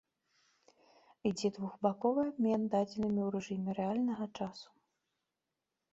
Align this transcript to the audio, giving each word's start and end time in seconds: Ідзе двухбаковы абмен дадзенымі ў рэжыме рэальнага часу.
Ідзе 1.31 1.47
двухбаковы 1.57 2.21
абмен 2.31 2.61
дадзенымі 2.77 3.21
ў 3.27 3.29
рэжыме 3.35 3.71
рэальнага 3.81 4.25
часу. 4.37 4.69